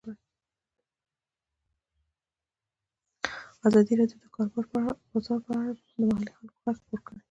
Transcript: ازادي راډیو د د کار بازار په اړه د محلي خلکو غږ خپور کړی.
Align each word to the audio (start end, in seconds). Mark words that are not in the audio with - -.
ازادي 3.67 3.93
راډیو 3.99 4.17
د 4.19 4.23
د 4.23 4.25
کار 4.35 4.47
بازار 5.11 5.39
په 5.45 5.51
اړه 5.59 5.71
د 5.99 6.01
محلي 6.09 6.31
خلکو 6.37 6.57
غږ 6.65 6.77
خپور 6.81 6.99
کړی. 7.05 7.19